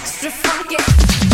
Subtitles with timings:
[0.00, 1.29] extra funky.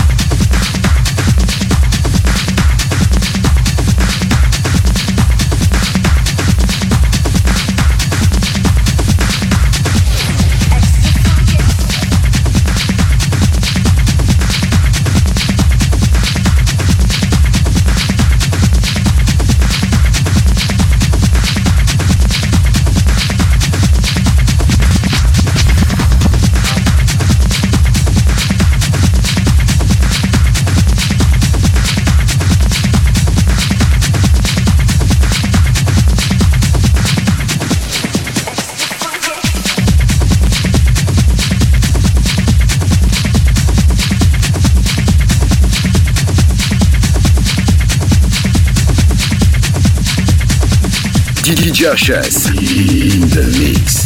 [51.89, 54.06] In the mix.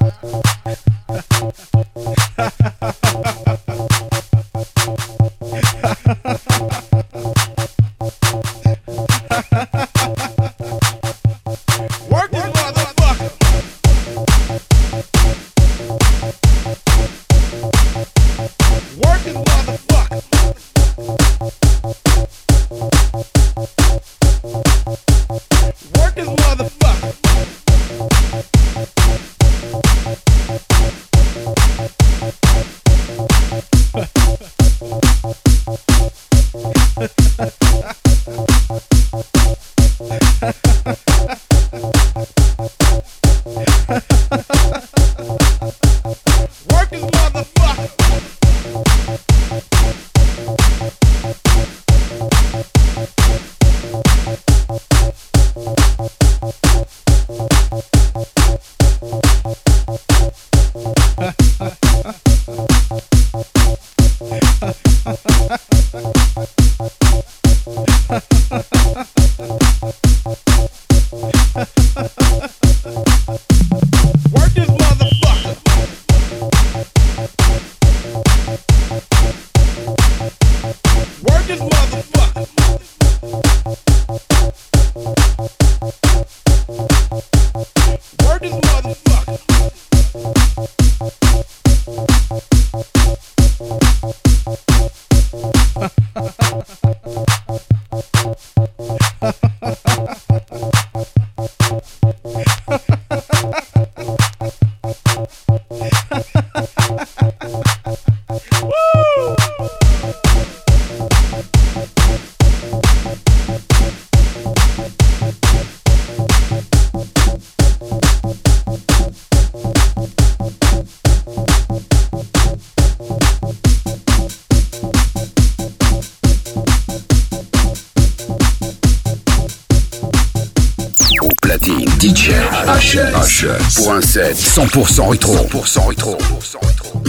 [133.41, 135.33] Punch pour un set 100% rétro.
[135.35, 136.15] 100% rétro.
[136.17, 137.01] 100% rétro.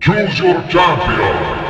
[0.00, 1.61] Choose your champion.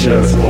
[0.00, 0.49] Just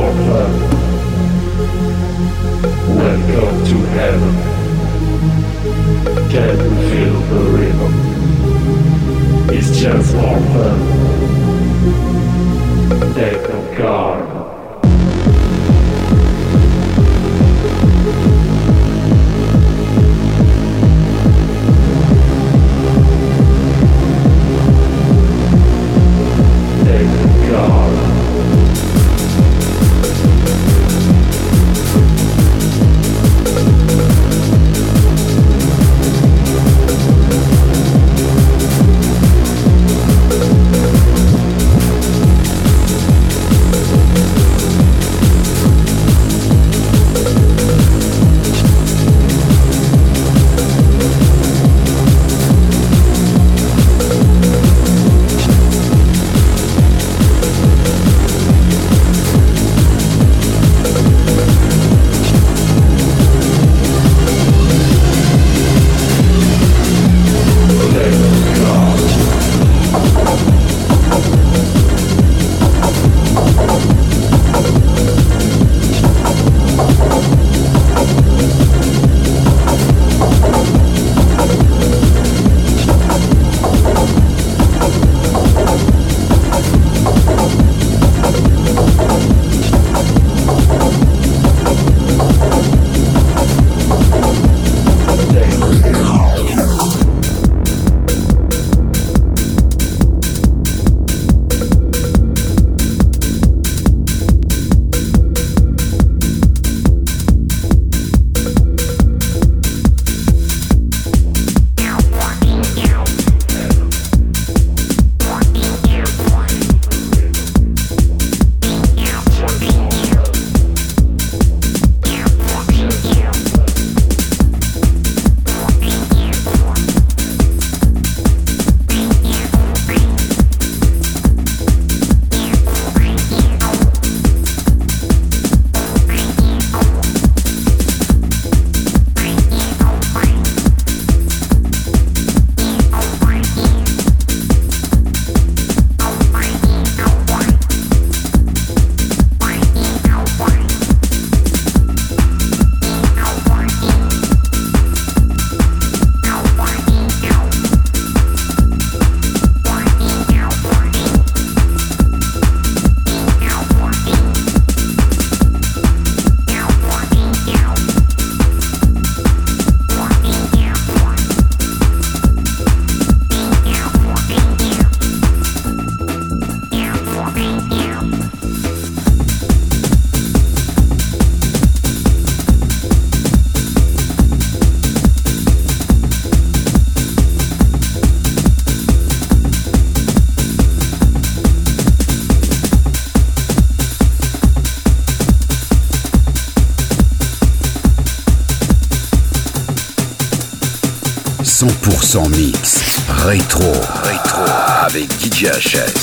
[202.11, 202.99] 100 mix.
[203.07, 203.71] Rétro.
[204.03, 204.43] Rétro.
[204.83, 206.00] Avec DJ HS.